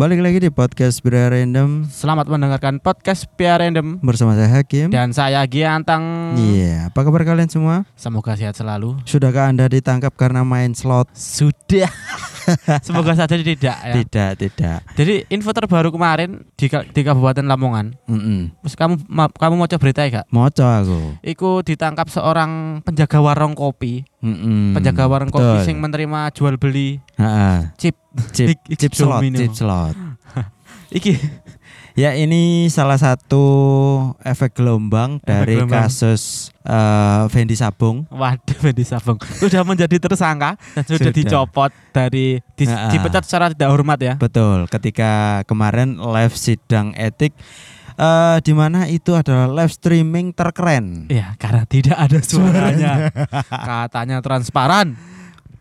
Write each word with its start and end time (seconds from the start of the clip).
Balik 0.00 0.24
lagi 0.24 0.40
di 0.40 0.48
podcast 0.48 1.04
Bria 1.04 1.28
Random 1.28 1.84
Selamat 1.84 2.24
mendengarkan 2.24 2.80
podcast 2.80 3.28
Pia 3.36 3.60
Random 3.60 4.00
bersama 4.00 4.32
saya 4.32 4.48
Hakim. 4.48 4.88
dan 4.88 5.12
saya 5.12 5.44
Giantang. 5.44 6.32
Iya, 6.40 6.88
apa 6.88 7.04
kabar 7.04 7.20
kalian 7.20 7.52
semua? 7.52 7.84
Semoga 8.00 8.32
sehat 8.32 8.56
selalu. 8.56 8.96
Sudahkah 9.04 9.52
Anda 9.52 9.68
ditangkap 9.68 10.16
karena 10.16 10.40
main 10.40 10.72
slot? 10.72 11.12
Sudah. 11.12 11.92
Semoga 12.86 13.12
saja 13.12 13.36
tidak 13.36 13.76
ya. 13.76 13.92
Tidak, 14.00 14.30
tidak. 14.40 14.78
Jadi 14.96 15.28
info 15.28 15.52
terbaru 15.52 15.92
kemarin 15.92 16.48
di, 16.56 16.66
di 16.72 17.00
Kabupaten 17.04 17.44
Lamongan. 17.44 17.92
Mm 18.08 18.56
Terus 18.64 18.74
kamu 18.80 19.04
ma- 19.04 19.28
kamu 19.28 19.54
mau 19.60 19.68
coba 19.68 19.84
berita 19.84 20.08
ya, 20.08 20.24
Kak? 20.24 20.26
Moco 20.32 20.64
aku. 20.64 21.00
Iku 21.20 21.50
ditangkap 21.60 22.08
seorang 22.08 22.80
penjaga 22.88 23.20
warung 23.20 23.52
kopi, 23.52 24.08
Mm-mm. 24.20 24.72
penjaga 24.72 25.04
warung 25.04 25.28
Betul. 25.28 25.40
kopi 25.40 25.64
sing 25.64 25.76
menerima 25.76 26.28
jual 26.30 26.54
beli 26.54 27.00
Ha-ha. 27.14 27.72
chip. 27.74 27.96
Chip, 28.30 28.58
chip 28.76 28.92
slot, 28.92 29.18
domino. 29.18 29.36
chip 29.36 29.52
slot. 29.52 29.96
Iki 30.90 31.14
Ya 31.92 32.14
ini 32.14 32.66
salah 32.66 32.96
satu 32.96 33.42
efek 34.20 34.54
gelombang 34.54 35.18
dari 35.20 35.58
gelombang. 35.58 35.84
kasus 35.84 36.48
eh, 36.62 37.22
Fendi 37.28 37.52
Sabung. 37.52 38.06
Waduh, 38.08 38.56
Fendi 38.56 38.84
Sabung 38.84 39.18
sudah 39.42 39.62
menjadi 39.62 39.98
tersangka 39.98 40.54
dan 40.70 40.82
sudah, 40.82 40.98
Sudah. 41.02 41.12
dicopot 41.12 41.70
dari 41.90 42.38
di- 42.54 42.64
Ha-ha. 42.64 42.88
dipecat 42.88 43.22
secara 43.22 43.50
tidak 43.50 43.68
hormat 43.68 43.98
ya. 43.98 44.14
Betul. 44.16 44.64
Ketika 44.66 45.42
kemarin 45.44 45.98
live 45.98 46.32
sidang 46.32 46.94
etik 46.94 47.34
eh 48.00 48.36
di 48.40 48.52
mana 48.56 48.88
itu 48.88 49.12
adalah 49.12 49.44
live 49.46 49.68
streaming 49.68 50.32
terkeren. 50.32 51.04
Iya, 51.06 51.36
karena 51.36 51.68
tidak 51.68 52.00
ada 52.00 52.18
suaranya. 52.24 53.12
Katanya 53.44 54.24
transparan. 54.24 54.96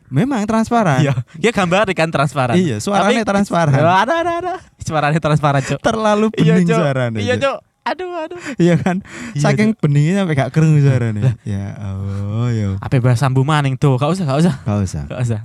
Memang 0.10 0.48
transparan. 0.48 1.04
Iya, 1.04 1.14
dia 1.38 1.52
gambar 1.52 1.92
kan 1.94 2.10
transparan. 2.10 2.56
Iya, 2.58 2.80
suaranya 2.80 3.22
Tapi- 3.22 3.30
transparan. 3.30 3.76
Ya, 3.78 3.94
ada 4.02 4.14
ada 4.24 4.32
ada. 4.42 4.54
Suaranya 4.82 5.20
transparan, 5.20 5.62
Cok. 5.62 5.80
Terlalu 5.84 6.28
Iya, 6.34 6.54
bening 6.56 6.66
Cok. 6.66 6.80
suaranya. 6.80 7.20
Iya, 7.20 7.36
Cok. 7.38 7.58
Aduh, 7.80 8.10
aduh. 8.16 8.40
Iya 8.58 8.76
kan? 8.78 9.02
Iya, 9.34 9.42
Saking 9.44 9.70
beningnya 9.76 10.22
sampai 10.22 10.36
gak 10.36 10.50
keren 10.50 10.78
suaranya. 10.78 11.34
ya 11.44 11.66
Allah, 11.76 12.48
ya. 12.54 12.68
Apa 12.78 12.98
bahasa 12.98 13.26
sambu 13.26 13.42
maning 13.44 13.76
tuh? 13.76 13.98
Gak 13.98 14.10
usah, 14.14 14.24
gak 14.26 14.40
usah. 14.40 14.56
Gak 14.62 14.80
usah. 14.82 15.04
Gak 15.10 15.20
usah. 15.26 15.40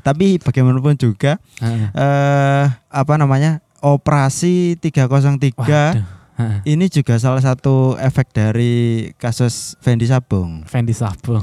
Tapi 0.00 0.36
bagaimanapun 0.36 0.96
juga 0.96 1.36
eh 1.60 2.64
apa 2.88 3.14
namanya? 3.16 3.60
Operasi 3.80 4.76
303 4.76 5.56
Waduh. 5.56 6.19
Ini 6.62 6.86
juga 6.86 7.16
salah 7.16 7.40
satu 7.40 7.94
efek 7.96 8.30
dari 8.30 8.72
kasus 9.16 9.76
Fendi 9.78 10.04
Sabung. 10.04 10.62
Fendi 10.64 10.92
Sabung. 10.92 11.42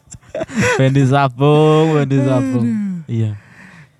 Fendi 0.78 1.02
Sabung, 1.04 1.96
Fendi 1.96 2.18
Sabung. 2.20 2.66
Iya. 3.06 3.32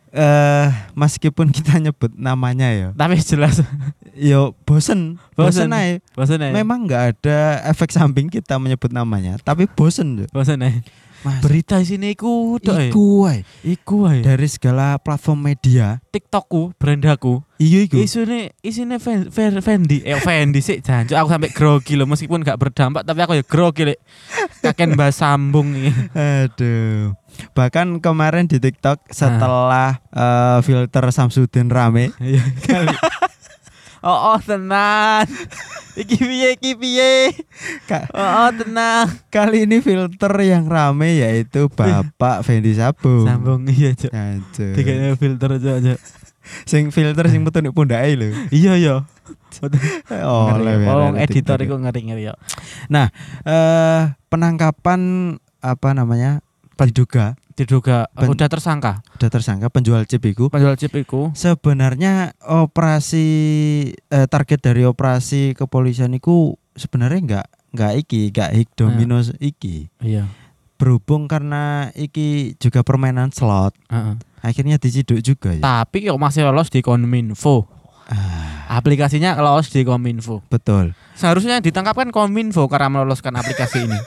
Eh 0.09 0.69
meskipun 0.97 1.53
kita 1.53 1.77
nyebut 1.77 2.09
namanya 2.17 2.73
ya, 2.73 2.89
Tapi 2.97 3.21
jelas 3.21 3.61
yo 4.17 4.57
bosen, 4.65 5.21
bosen 5.37 5.69
Bosen. 5.69 6.41
aja. 6.41 6.49
ya. 6.49 6.53
Memang 6.55 6.89
nggak 6.89 7.03
ada 7.15 7.39
efek 7.69 7.93
samping 7.93 8.27
kita 8.27 8.57
menyebut 8.57 8.89
namanya, 8.89 9.37
tapi 9.39 9.69
bosen 9.69 10.25
tuh. 10.25 10.29
bosan 10.33 10.65
ya. 10.65 10.73
Mas, 11.27 11.43
Berita 11.43 11.83
di 11.83 11.87
sini 11.87 12.15
iku 12.15 12.63
tok, 12.63 12.79
eh. 12.79 12.89
iku 12.95 13.27
wae. 13.27 13.43
Iku 13.67 14.07
ae. 14.07 14.23
dari 14.23 14.47
segala 14.47 15.03
platform 15.03 15.51
media. 15.51 15.99
TikTokku, 16.15 16.79
brandaku. 16.79 17.43
Iya 17.59 17.91
iku. 17.91 17.99
Isune 17.99 18.55
isine 18.63 19.03
Fendi, 19.59 19.99
eh 20.07 20.23
Fendi 20.23 20.63
sih 20.63 20.79
jancuk 20.79 21.19
aku 21.19 21.29
sampai 21.35 21.51
grogi 21.51 21.99
loh 21.99 22.07
meskipun 22.07 22.47
gak 22.47 22.55
berdampak 22.55 23.03
tapi 23.03 23.19
aku 23.19 23.35
ya 23.35 23.43
grogi 23.43 23.83
lek. 23.83 23.99
Kakek 24.63 24.95
Mbak 24.95 25.11
sambung 25.11 25.75
ini. 25.75 25.91
Aduh. 26.15 27.19
Bahkan 27.55 27.99
kemarin 27.99 28.47
di 28.47 28.63
TikTok 28.63 29.11
setelah 29.11 29.99
eh, 30.15 30.59
filter 30.63 31.05
Samsudin 31.11 31.67
rame, 31.71 32.15
Iya. 32.23 32.43
Oh, 34.03 34.35
oh 34.35 34.39
tenan. 34.39 35.27
Iki 36.03 36.17
piye 36.23 36.49
iki 36.55 36.79
piye? 36.79 37.35
Oh, 38.15 38.23
oh 38.23 38.51
tenan. 38.55 39.11
kali 39.35 39.67
ini 39.67 39.83
filter 39.83 40.31
yang 40.47 40.71
rame 40.71 41.19
yaitu 41.19 41.67
Bapak 41.67 42.47
Fendi 42.47 42.71
Sabung. 42.79 43.27
Sambung 43.27 43.67
iya, 43.67 43.91
Cuk. 43.99 44.15
Tiga 44.55 45.19
filter 45.19 45.59
aja 45.59 45.71
aja. 45.83 45.95
Sing 46.71 46.95
filter 46.95 47.27
sing 47.27 47.43
metu 47.43 47.59
nek 47.59 47.75
pundake 47.75 48.15
lho. 48.15 48.31
Iya 48.55 48.79
ya. 48.79 48.97
Oh, 50.23 50.55
lewer, 50.55 51.19
editor 51.19 51.59
iku 51.59 51.83
ngeri-ngeri 51.83 52.31
ya. 52.31 52.35
Eh 53.43 54.03
penangkapan 54.31 55.01
apa 55.59 55.89
namanya? 55.99 56.47
Diduga 56.79 57.35
Diduga 57.59 58.07
Ben- 58.15 58.31
udah 58.31 58.47
tersangka. 58.47 59.03
sudah 59.19 59.31
tersangka 59.35 59.67
penjual 59.67 60.07
chip 60.07 60.23
Penjual 60.23 60.79
chip 60.79 60.95
sebenarnya 61.35 62.31
operasi 62.47 63.27
eh, 63.91 64.27
target 64.31 64.63
dari 64.63 64.87
operasi 64.87 65.59
kepolisian 65.59 66.15
itu 66.15 66.55
sebenarnya 66.79 67.19
nggak 67.19 67.47
nggak 67.75 67.93
iki 68.07 68.21
nggak 68.31 68.51
hik 68.55 68.69
domino 68.79 69.19
iki 69.43 69.91
iya. 70.01 70.31
berhubung 70.79 71.27
karena 71.27 71.91
iki 71.93 72.55
juga 72.63 72.87
permainan 72.87 73.35
slot 73.35 73.75
Heeh. 73.91 74.15
akhirnya 74.41 74.79
diciduk 74.79 75.19
juga 75.21 75.53
ya 75.53 75.61
Tapi 75.61 76.07
kok 76.07 76.17
masih 76.17 76.47
lolos 76.47 76.71
di 76.71 76.81
Kominfo. 76.81 77.67
Ah, 78.09 78.79
Aplikasinya 78.81 79.37
lolos 79.37 79.69
di 79.69 79.85
Kominfo. 79.85 80.41
betul 80.49 80.95
Seharusnya 81.19 81.61
ditangkap 81.61 81.99
kan 81.99 82.09
Kominfo 82.15 82.71
karena 82.71 82.89
meloloskan 82.89 83.35
aplikasi 83.37 83.85
ini. 83.85 83.99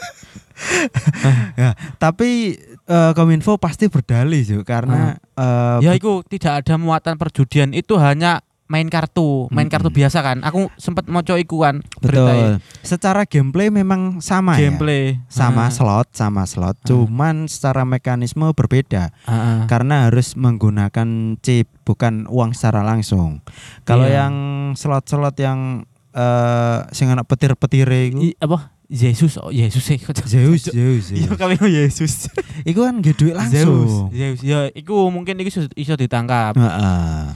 tapi 2.03 2.57
eh, 2.85 3.11
kominfo 3.11 3.57
pasti 3.57 3.87
berdalih 3.87 4.41
juga 4.41 4.63
karena 4.79 5.17
eh, 5.33 5.77
ya 5.81 5.91
itu 5.93 6.21
tidak 6.25 6.65
ada 6.65 6.75
muatan 6.75 7.15
perjudian 7.15 7.71
itu 7.71 7.95
hanya 7.95 8.41
main 8.65 8.87
kartu, 8.87 9.51
main 9.51 9.67
kartu 9.67 9.91
Mm-mm. 9.91 9.99
biasa 9.99 10.23
kan. 10.23 10.37
Aku 10.47 10.71
sempat 10.79 11.03
moco 11.05 11.35
iku 11.35 11.59
kan 11.59 11.83
betul 11.99 12.23
beritanya. 12.23 12.63
secara 12.79 13.27
gameplay 13.27 13.67
memang 13.67 14.23
sama 14.23 14.55
ya 14.55 14.71
Gameplay 14.71 15.19
sama 15.27 15.67
Heeh. 15.67 15.75
slot 15.75 16.07
sama 16.15 16.47
slot 16.47 16.79
Ah. 16.79 16.87
cuman 16.87 17.51
secara 17.51 17.83
mekanisme 17.83 18.47
berbeda 18.55 19.11
Heeh. 19.27 19.67
karena 19.67 20.07
harus 20.07 20.39
menggunakan 20.39 21.03
chip 21.43 21.67
bukan 21.83 22.23
uang 22.31 22.55
secara 22.55 22.79
langsung. 22.81 23.43
Kalau 23.83 24.07
Iya. 24.07 24.23
yang 24.23 24.33
slot-slot 24.73 25.35
yang 25.35 25.83
eh 26.11 26.79
sing 26.91 27.07
anak 27.07 27.25
petir-petire 27.25 28.07
iku 28.07 28.19
apa? 28.37 28.75
Yesus, 28.85 29.39
oh 29.39 29.47
Yesus 29.49 29.79
sih. 29.81 29.95
Zeus, 30.27 30.67
Zeus. 30.67 31.05
Iya 31.09 31.31
Zeus. 31.31 31.39
kami 31.39 31.55
Yesus. 31.63 32.27
Iku 32.67 32.83
kan 32.83 32.99
gak 32.99 33.15
duit 33.15 33.31
Zeus, 33.31 33.39
langsung. 33.39 34.11
Zeus. 34.11 34.43
Ya, 34.43 34.67
iku 34.69 35.07
mungkin 35.07 35.39
iku 35.39 35.47
iso, 35.71 35.95
ditangkap. 35.95 36.59
Heeh. 36.59 37.31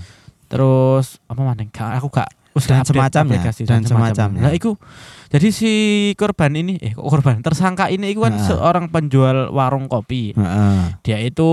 Terus 0.52 1.24
apa 1.25 1.41
maneh? 1.41 1.72
Gak- 1.72 1.96
Aku 1.96 2.12
gak 2.12 2.28
Dan 2.55 2.79
update 2.79 2.88
semacamnya, 2.95 3.39
aplikasi 3.43 3.61
dan 3.67 3.83
semacamnya. 3.83 4.41
Lah 4.47 4.53
iku 4.55 4.79
jadi 5.27 5.51
si 5.51 5.71
korban 6.16 6.55
ini 6.55 6.79
eh 6.79 6.95
kok 6.95 7.03
korban 7.03 7.43
tersangka 7.43 7.91
ini 7.91 8.16
iku 8.16 8.23
kan 8.23 8.39
Heeh. 8.39 8.47
seorang 8.47 8.88
penjual 8.88 9.51
warung 9.51 9.91
kopi. 9.91 10.31
Heeh. 10.31 11.03
Dia 11.03 11.19
itu 11.19 11.49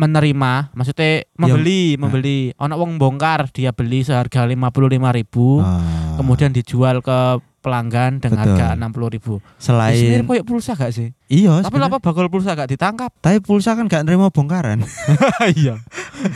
menerima, 0.00 0.72
maksudnya 0.72 1.28
membeli, 1.36 2.00
membeli. 2.00 2.56
Ono 2.56 2.74
wong 2.80 2.96
bongkar, 2.96 3.52
dia 3.52 3.76
beli 3.76 4.00
seharga 4.00 4.48
55.000 4.48 5.12
ribu, 5.12 5.60
Ah. 5.60 6.16
kemudian 6.16 6.56
dijual 6.56 7.04
ke 7.04 7.44
pelanggan 7.60 8.18
dengan 8.18 8.42
Betul. 8.42 8.56
harga 8.56 8.68
60.000 8.76 9.14
ribu. 9.14 9.34
selain 9.60 10.24
koyo 10.24 10.42
pulsa 10.42 10.72
gak 10.74 10.90
sih? 10.90 11.12
iya, 11.28 11.60
Tapi 11.60 11.68
sebenarnya. 11.76 11.92
apa 11.92 11.98
bakal 12.00 12.26
pulsa 12.32 12.56
gak 12.56 12.72
ditangkap? 12.72 13.12
tapi 13.20 13.38
pulsa 13.38 13.76
kan 13.76 13.84
gak 13.86 14.08
nerima 14.08 14.32
bongkaran. 14.32 14.80
iya. 15.60 15.76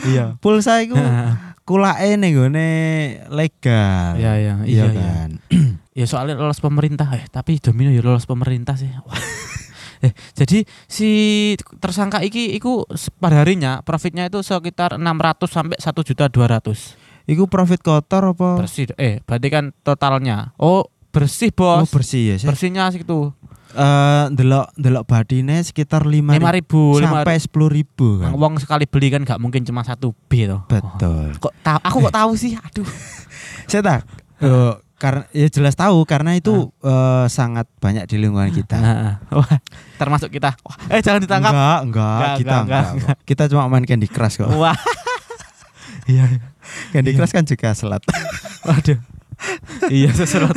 Iya. 0.05 0.37
pulsa 0.37 0.79
iku 0.79 0.95
kulake 1.67 2.13
ning 2.15 2.37
gone 2.37 2.69
legal. 3.33 4.13
Iya, 4.15 4.33
iya, 4.37 4.53
Iya 4.61 4.69
iya, 4.69 4.85
iya. 4.85 4.93
kan. 4.93 5.29
Ya 5.95 6.03
soalnya 6.03 6.35
lolos 6.35 6.59
pemerintah 6.59 7.07
eh 7.15 7.23
tapi 7.25 7.55
Domino 7.55 7.87
ya 7.87 8.03
lolos 8.03 8.27
pemerintah 8.27 8.75
sih. 8.75 8.91
Eh, 10.03 10.11
jadi 10.35 10.67
si 10.85 11.09
tersangka 11.79 12.19
iki 12.19 12.51
iku 12.53 12.83
pada 13.17 13.41
harinya 13.41 13.79
profitnya 13.79 14.27
itu 14.27 14.43
sekitar 14.43 14.99
600 14.99 15.47
sampai 15.47 15.77
1 15.79 16.03
juta 16.03 16.27
200. 16.27 16.99
Iku 17.25 17.47
profit 17.47 17.79
kotor 17.81 18.35
apa? 18.35 18.59
Bersih 18.59 18.91
eh 18.99 19.23
berarti 19.23 19.47
kan 19.49 19.71
totalnya. 19.81 20.51
Oh, 20.59 20.91
bersih, 21.15 21.49
Oh, 21.55 21.79
Bos. 21.79 21.87
bersih 21.89 22.23
ya. 22.27 22.35
Saya 22.35 22.51
Bersihnya 22.51 22.91
segitu. 22.91 23.31
eh 23.71 24.25
delok 24.31 24.71
delok 24.73 25.03
badine 25.03 25.59
sekitar 25.59 26.03
5 26.03 26.31
5.000 26.31 27.03
sampai 27.03 27.35
10 27.35 27.51
ribu 27.71 28.07
kan. 28.19 28.31
Uang 28.31 28.55
sekali 28.55 28.83
beli 28.83 29.07
kan 29.09 29.19
gak 29.21 29.35
mungkin 29.35 29.63
cuma 29.63 29.81
satu 29.81 30.15
B 30.27 30.43
toh. 30.45 30.63
Betul. 30.65 31.35
Kok 31.35 31.53
tahu 31.61 31.79
aku 31.81 31.97
kok 32.01 32.15
tahu 32.15 32.31
sih? 32.35 32.55
Aduh. 32.55 32.87
Saya 33.67 33.81
tak 33.81 33.99
eh, 34.39 34.73
karena 34.95 35.27
ya 35.29 35.47
jelas 35.49 35.75
tahu 35.75 36.03
karena 36.03 36.35
itu 36.35 36.71
eh, 36.79 37.27
sangat 37.27 37.67
banyak 37.77 38.03
di 38.05 38.15
lingkungan 38.17 38.47
kita. 38.49 38.79
Wah, 39.29 39.59
termasuk 39.95 40.31
kita. 40.31 40.55
Wah, 40.57 40.75
eh 40.87 40.99
jangan 40.99 41.19
ditangkap. 41.19 41.51
Enggak, 41.51 41.79
enggak, 41.81 42.15
Enggak, 42.15 42.35
kita 42.39 42.55
enggak, 42.57 42.83
enggak, 42.87 43.07
kok. 43.11 43.17
Kita 43.25 43.43
cuma 43.51 43.67
main 43.67 43.83
Candy 43.83 44.07
Crush 44.07 44.39
kok. 44.39 44.51
Wah. 44.51 44.75
Iya. 46.05 46.21
Candy 46.93 47.11
Iya. 47.11 47.17
Crush 47.17 47.33
kan 47.33 47.43
juga 47.43 47.73
selat. 47.73 48.05
Waduh. 48.61 48.99
Iya 49.89 50.11
seserot. 50.11 50.53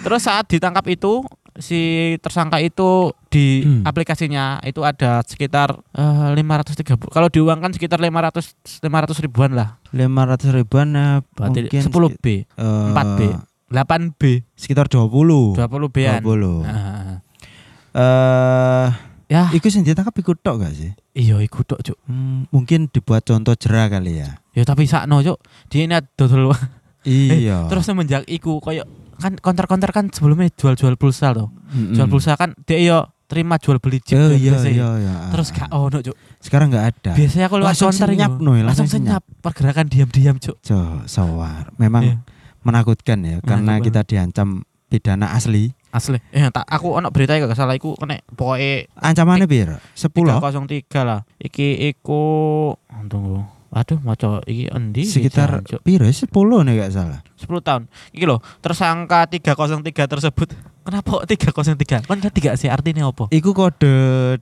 Terus 0.00 0.22
saat 0.22 0.46
ditangkap 0.46 0.84
itu 0.86 1.22
si 1.54 1.80
tersangka 2.18 2.56
itu 2.56 3.12
di 3.26 3.60
Hmm. 3.60 3.82
aplikasinya 3.84 4.58
itu 4.62 4.80
ada 4.80 5.20
sekitar 5.22 5.76
eh, 5.92 6.28
530. 6.32 7.10
Kalau 7.10 7.28
diuangkan 7.28 7.70
sekitar 7.70 7.98
500 7.98 8.54
500 8.80 9.20
ribuan 9.20 9.52
lah. 9.52 9.76
500 9.90 10.50
ribuan 10.52 10.88
eh, 10.92 11.18
Berarti 11.30 11.58
mungkin 11.66 11.82
10 11.84 12.16
B, 12.16 12.26
eh, 12.40 12.88
4 12.90 13.06
B, 13.14 13.20
8 13.68 14.14
B, 14.14 14.22
sekitar 14.52 14.86
20. 14.86 15.54
20 15.54 15.88
B-an. 15.88 16.20
20. 16.22 16.62
Nah, 16.62 17.18
Eh, 17.90 18.86
ya, 19.26 19.50
iku 19.50 19.66
sing 19.66 19.82
ditangkap 19.82 20.14
iku 20.14 20.32
tok 20.32 20.62
gak 20.62 20.74
sih? 20.74 20.94
iya 21.10 21.42
iku 21.42 21.66
tok, 21.66 21.82
Cuk. 21.82 21.98
Hmm, 22.06 22.46
mungkin 22.48 22.86
dibuat 22.86 23.26
contoh 23.26 23.50
jerah 23.52 23.90
kali 23.90 24.22
ya. 24.22 24.38
Ya 24.54 24.62
tapi 24.62 24.86
sakno, 24.86 25.18
Cuk. 25.18 25.42
Dia 25.66 25.90
ini 25.90 25.98
dodol 26.14 26.54
Iya. 27.02 27.66
Terus 27.66 27.84
semenjak 27.84 28.22
iku 28.26 28.58
koyo 28.58 28.84
kan 29.16 29.36
konter-konter 29.36 29.92
kan 29.92 30.08
sebelumnya 30.08 30.48
jual-jual 30.50 30.96
pulsa 30.96 31.32
tuh. 31.32 31.52
Mm-mm. 31.70 31.92
Jual 31.92 32.08
pulsa 32.08 32.34
kan 32.34 32.56
dia 32.64 32.80
yo 32.80 32.98
terima 33.24 33.56
jual 33.56 33.78
beli 33.78 34.02
chip 34.02 34.18
Oh 34.18 34.32
iya 34.32 34.56
biasanya. 34.56 34.74
iya 34.74 34.88
iya. 34.98 35.14
Terus 35.30 35.48
gak 35.50 35.70
ono, 35.70 36.02
Cuk. 36.02 36.16
sekarang 36.40 36.66
nggak 36.68 36.86
ada. 36.88 37.10
Biasanya 37.14 37.46
aku 37.46 37.56
lewat 37.56 37.68
Langsung 37.70 37.88
konter 37.94 38.08
senyap, 38.10 38.32
Noy, 38.34 38.58
langsung 38.58 38.66
langsung 38.66 38.88
senyap 38.90 39.22
pergerakan 39.38 39.86
diam-diam, 39.86 40.36
Cuk. 40.36 40.56
Jo, 40.60 40.78
sawar. 41.06 41.70
Memang 41.76 42.02
Iya. 42.02 42.16
menakutkan 42.60 43.18
ya 43.22 43.38
karena 43.40 43.78
kita 43.78 44.02
diancam 44.02 44.64
pidana 44.88 45.30
asli. 45.32 45.70
Asli. 45.90 46.18
Eh 46.30 46.42
tak 46.48 46.66
aku 46.66 46.94
ono 46.94 47.10
berita 47.10 47.34
gak 47.34 47.54
salah 47.54 47.74
iku 47.74 47.94
kena 47.94 48.18
pokoknya 48.30 48.90
Ancamannya 48.94 49.46
piro? 49.46 49.78
10. 49.94 50.10
303 50.10 51.02
lah. 51.02 51.22
Iki 51.36 51.86
iku 51.88 52.22
tunggu. 53.06 53.46
Aduh, 53.70 54.02
maca 54.02 54.42
iki 54.50 54.66
endi? 54.66 55.06
Sekitar 55.06 55.62
piro? 55.86 56.02
10 56.02 56.26
nih 56.66 56.74
gak 56.82 56.90
salah. 56.90 57.20
10 57.38 57.62
tahun. 57.62 57.82
Iki 58.10 58.24
loh, 58.26 58.42
tersangka 58.58 59.30
303 59.30 60.10
tersebut. 60.10 60.50
Kenapa 60.80 61.22
kok 61.22 61.24
303? 61.28 62.02
Kan 62.02 62.18
tiga 62.34 62.56
sih 62.58 62.66
artinya 62.66 63.06
apa? 63.06 63.30
Iku 63.30 63.54
kode 63.54 63.94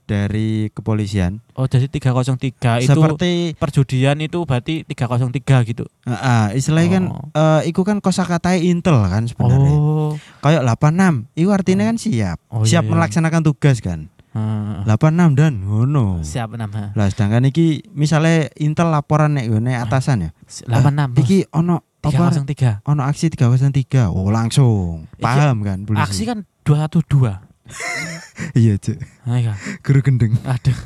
dari 0.09 0.73
kepolisian. 0.73 1.45
Oh, 1.53 1.69
jadi 1.69 1.85
303 1.85 2.81
itu 2.81 2.89
Seperti 2.89 3.53
perjudian 3.53 4.17
itu 4.17 4.41
berarti 4.49 4.81
303 4.81 5.61
gitu. 5.67 5.85
ah, 6.07 6.49
istilahnya 6.49 6.89
kan 6.89 7.03
Oh. 7.11 7.29
eh, 7.29 7.69
iku 7.69 7.85
kan 7.85 8.01
kosakata 8.01 8.57
Intel 8.57 8.97
kan 9.05 9.29
sebenarnya. 9.29 9.73
Oh. 9.77 10.17
Kayak 10.41 10.63
86. 10.65 11.29
Iku 11.37 11.53
artinya 11.53 11.85
kan 11.85 12.01
siap. 12.01 12.41
Oh, 12.49 12.65
siap 12.65 12.81
iya, 12.81 12.87
iya. 12.87 12.91
melaksanakan 12.97 13.41
tugas 13.45 13.77
kan. 13.77 14.09
Heeh. 14.29 14.85
86 14.85 15.33
dan 15.33 15.53
ngono. 15.65 16.21
Siap 16.21 16.53
nama. 16.53 16.93
Lah 16.93 17.07
sedangkan 17.09 17.49
iki 17.49 17.81
misalnya 17.97 18.45
Intel 18.61 18.93
laporan 18.93 19.33
nek 19.33 19.49
ngene 19.49 19.73
atasan 19.73 20.29
ya. 20.29 20.29
86. 20.45 21.17
Bos. 21.17 21.19
Iki 21.25 21.37
ono 21.49 21.75
apa 21.99 22.31
303. 22.31 22.85
ono 22.85 23.01
aksi 23.03 23.25
303. 23.33 24.13
Oh 24.13 24.29
langsung. 24.29 25.09
Iki 25.17 25.23
Paham 25.23 25.65
kan 25.65 25.77
polisi. 25.83 26.05
Aksi 26.05 26.23
kan 26.29 26.45
212. 26.63 27.49
iya, 28.61 28.73
Cuk. 28.81 28.97
Nah, 29.29 29.37
iya. 29.37 29.53
Guru 29.81 29.99
gendeng. 30.01 30.33
Aduh. 30.45 30.77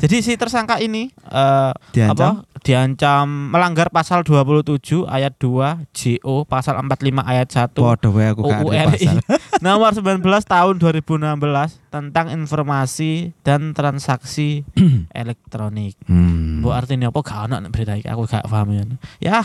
Jadi 0.00 0.24
si 0.24 0.32
tersangka 0.40 0.80
ini 0.80 1.12
eh 1.28 1.72
Diancam 1.92 2.40
apa 2.40 2.53
diancam 2.64 3.52
melanggar 3.52 3.92
pasal 3.92 4.24
27 4.24 5.04
ayat 5.04 5.36
2 5.36 5.84
JO 5.92 6.48
pasal 6.48 6.80
45 6.80 7.20
ayat 7.20 7.48
1 7.52 7.76
Podo 7.76 8.08
wae 8.16 8.32
aku 8.32 8.48
UU 8.48 8.72
RI 8.72 9.04
pasal. 9.04 9.16
nomor 9.64 9.92
19 9.92 10.24
tahun 10.24 10.74
2016 10.80 11.92
tentang 11.92 12.26
informasi 12.32 13.36
dan 13.44 13.76
transaksi 13.76 14.64
elektronik. 15.12 15.94
Hmm. 16.08 16.64
Bu 16.64 16.72
artinya 16.72 17.12
apa 17.12 17.20
gak 17.20 17.52
ono 17.52 17.68
berita 17.68 18.00
iki 18.00 18.08
aku 18.08 18.24
gak 18.24 18.48
paham 18.48 18.72
ya. 18.72 18.84
Ya, 19.20 19.38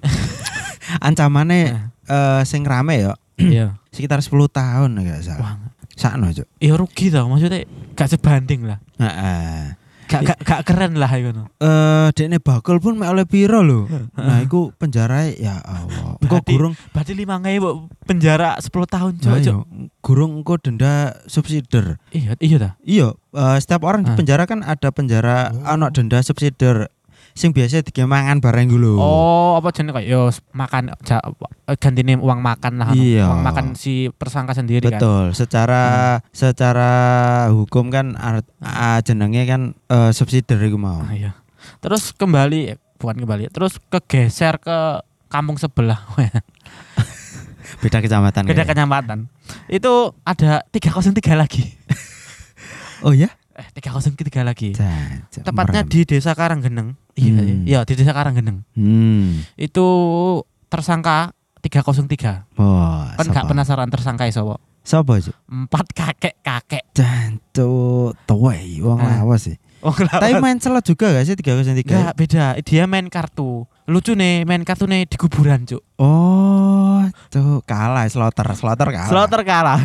Ancamane 1.06 1.92
eh 2.08 2.42
sing 2.48 2.64
rame 2.64 3.04
ya 3.04 3.12
iya. 3.36 3.76
sekitar 3.92 4.24
10 4.24 4.32
tahun 4.48 4.96
gak 4.96 5.20
salah. 5.28 5.40
Wah, 5.44 5.54
Sakno, 5.92 6.30
Cuk. 6.32 6.46
ya 6.62 6.72
rugi 6.78 7.12
tau 7.12 7.28
maksudnya 7.28 7.68
gak 7.92 8.16
sebanding 8.16 8.64
lah. 8.64 8.80
Heeh. 8.96 9.77
Gak 10.08 10.20
gak, 10.24 10.38
gak 10.40 10.60
keren 10.64 10.96
lah 10.96 11.12
iku. 11.12 11.44
Eh 11.60 12.08
dekne 12.16 12.40
bakul 12.40 12.80
pun 12.80 12.96
mek 12.96 13.12
oleh 13.12 13.28
piro 13.28 13.60
lho. 13.60 13.84
Nah, 14.16 14.40
iku 14.40 14.72
penjara 14.74 15.28
ya 15.28 15.60
Allah. 15.60 16.16
Engko 16.18 16.40
Berarti- 16.40 16.52
gurung 16.56 16.74
Berarti 16.90 17.12
5000 17.12 17.86
penjara 18.02 18.56
10 18.56 18.88
tahun, 18.88 19.12
Cok. 19.20 19.28
Nah, 19.28 19.40
Cok. 19.44 19.60
iya. 19.68 19.86
gurung 20.00 20.40
engko 20.40 20.56
denda 20.56 21.12
subsidiar. 21.28 22.00
Iya, 22.08 22.32
iya 22.40 22.56
ta. 22.56 22.70
Iya, 22.80 23.12
eh, 23.12 23.56
setiap 23.60 23.84
orang 23.84 24.08
di 24.08 24.10
penjara 24.16 24.48
kan 24.48 24.64
ada 24.64 24.88
penjara 24.88 25.52
ana 25.62 25.92
denda 25.92 26.24
subsidiar 26.24 26.88
sing 27.34 27.50
biasa 27.52 27.84
digemangan 27.84 28.38
bareng 28.38 28.68
dulu. 28.70 29.00
Oh, 29.00 29.58
apa 29.58 29.72
jenenge 29.74 29.98
kayak 30.00 30.08
yo 30.08 30.28
makan 30.52 30.94
ja, 31.04 31.18
gantine 31.80 32.16
uang 32.20 32.40
makan 32.40 32.72
lah. 32.80 32.92
anu. 32.92 33.00
Iya. 33.00 33.26
Uang 33.28 33.42
makan 33.44 33.66
si 33.76 34.08
tersangka 34.16 34.54
sendiri 34.56 34.88
kan. 34.88 35.00
Betul, 35.00 35.24
secara 35.36 35.82
secara 36.30 36.90
hukum 37.52 37.90
kan 37.92 38.16
jenenge 39.04 39.42
kan 39.44 39.74
eh, 39.90 40.10
subsidiar 40.14 40.62
iku 40.64 40.78
mau. 40.80 41.04
Ah, 41.04 41.14
iya. 41.14 41.32
Terus 41.84 42.14
kembali 42.16 42.60
eh, 42.74 42.78
bukan 42.98 43.16
kembali, 43.22 43.50
terus 43.52 43.76
kegeser 43.92 44.58
ke 44.62 45.02
kampung 45.28 45.60
sebelah. 45.60 46.00
Beda 47.84 48.00
kecamatan. 48.00 48.42
Beda 48.48 48.64
kayaknya. 48.64 48.72
kecamatan. 48.72 49.18
Itu 49.68 50.16
ada 50.24 50.64
303 50.72 51.36
lagi. 51.36 51.76
Oh 53.04 53.14
ya? 53.14 53.30
Eh, 53.54 53.66
303 53.78 54.42
lagi. 54.42 54.74
Tepatnya 55.30 55.82
merem. 55.86 55.90
di 55.90 56.00
Desa 56.02 56.34
Karanggeneng. 56.34 56.98
Iya, 57.18 57.34
Hmm. 57.34 57.66
iya, 57.66 57.80
di 57.82 57.92
Desa 57.92 58.14
Karanggeneng. 58.14 58.62
Hmm. 58.72 59.42
Itu 59.54 59.86
tersangka 60.68 61.34
303. 61.58 62.46
Wah, 62.54 63.12
Kan 63.18 63.26
gak 63.28 63.50
penasaran 63.50 63.90
tersangka 63.90 64.30
sapa? 64.30 64.62
Sapa 64.80 65.18
sih? 65.18 65.34
Empat 65.46 65.90
kakek-kakek. 65.92 66.94
Jancu 66.94 67.68
tuwei 68.24 68.78
wong 68.80 68.96
Ah. 68.96 69.20
lawas 69.20 69.44
sih. 69.44 69.56
Oh, 69.78 69.94
Tapi 69.94 70.38
main 70.38 70.58
celot 70.58 70.82
juga 70.82 71.12
gak 71.12 71.22
sih 71.22 71.34
303? 71.34 71.86
Enggak, 71.86 72.14
beda. 72.14 72.44
Dia 72.62 72.84
main 72.86 73.06
kartu. 73.06 73.62
Lucu 73.86 74.12
nih, 74.12 74.42
main 74.42 74.62
kartu 74.62 74.86
nih 74.86 75.06
di 75.06 75.14
kuburan, 75.14 75.62
Cuk. 75.64 75.82
Oh, 75.98 77.02
tuh 77.28 77.62
kalah 77.62 78.04
slaughter, 78.06 78.46
slaughter 78.52 78.88
kalah. 78.90 79.06
Slaughter 79.06 79.42
kalah. 79.42 79.80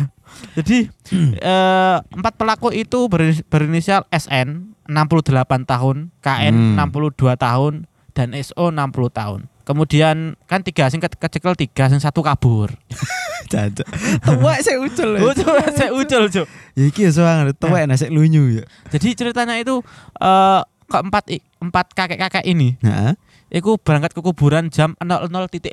Jadi 0.54 0.88
eh, 1.40 1.96
empat 2.00 2.34
pelaku 2.34 2.70
itu 2.70 3.06
ber- 3.06 3.44
berinisial 3.44 4.04
SN 4.08 4.76
68 4.84 5.64
tahun, 5.64 6.12
KN 6.18 6.76
Hmm. 6.76 6.92
62 6.92 7.34
tahun, 7.34 7.72
dan 8.12 8.30
SO 8.36 8.68
60 8.68 8.78
tahun. 9.10 9.40
Kemudian 9.64 10.36
kan 10.44 10.60
tiga 10.60 10.86
sing 10.86 11.00
ke- 11.00 11.08
kecekel 11.10 11.56
tiga 11.56 11.88
sing 11.88 11.96
satu 11.96 12.20
kabur. 12.20 12.68
Caca. 13.50 13.84
Tuwek 14.20 14.58
sik 14.60 14.76
ucul. 14.78 15.16
Oh, 15.18 15.32
coba 15.32 15.68
saya 15.70 15.88
ucul, 15.90 16.28
Cuk. 16.28 16.46
Ya 16.72 16.84
iki 16.84 17.04
ya 17.04 17.10
soang 17.10 17.48
tuwek 17.54 17.84
nek 17.84 17.96
sik 17.96 18.08
lunyu 18.08 18.60
ya. 18.60 18.64
Jadi 18.88 19.12
ceritanya 19.14 19.56
itu 19.56 19.80
eh 20.16 20.60
keempat 20.84 21.32
empat 21.58 21.86
kakek-kakek 21.92 22.44
ini 22.44 22.76
Heeh. 22.78 23.16
itu 23.50 23.80
berangkat 23.80 24.12
ke 24.12 24.20
kuburan 24.20 24.68
jam 24.68 24.92
00.15 25.00 25.72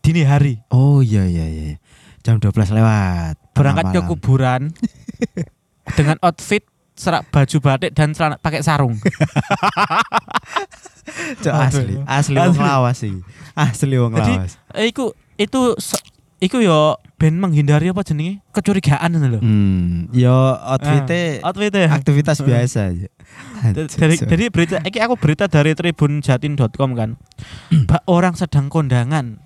dini 0.00 0.24
hari. 0.24 0.64
Oh 0.68 1.00
iya 1.00 1.24
iya 1.24 1.44
iya. 1.44 1.76
Jam 2.20 2.40
12 2.40 2.52
lewat. 2.72 3.36
Berangkat 3.54 3.84
ke 3.88 4.00
kuburan 4.04 4.74
dengan 5.98 6.18
outfit 6.20 6.66
serak 6.94 7.26
baju 7.28 7.56
batik 7.60 7.90
dan 7.90 8.10
celana 8.10 8.36
pakai 8.36 8.60
sarung. 8.60 8.94
Cok, 11.42 11.54
asli, 11.54 11.94
asli 12.00 12.36
wong 12.36 12.54
Asli. 12.54 12.64
lawas 12.64 12.96
sih. 12.96 13.14
Asli 13.54 13.96
wong 13.96 14.12
Jadi, 14.14 14.34
lawas. 14.36 14.52
Eh, 14.72 14.88
iku 14.88 15.12
itu 15.36 15.60
iku 16.38 16.58
yo 16.58 16.96
ben 17.14 17.36
menghindari 17.36 17.88
apa 17.88 18.02
jenenge 18.02 18.40
kecurigaan 18.50 19.10
ngono 19.12 19.28
lho. 19.28 19.40
Hmm, 19.40 20.08
yo 20.10 20.32
outfitnya 20.56 21.40
Ah, 21.40 21.50
outfitnya. 21.50 21.90
aktivitas 21.90 22.40
biasa 22.40 22.80
aja. 22.90 23.08
Dari 23.74 24.16
dari 24.16 24.44
berita 24.48 24.80
iki 24.80 24.98
aku 24.98 25.14
berita 25.16 25.44
dari 25.46 25.72
tribunjatin.com 25.72 26.90
kan. 26.94 27.10
Orang 28.06 28.34
sedang 28.34 28.68
kondangan. 28.68 29.40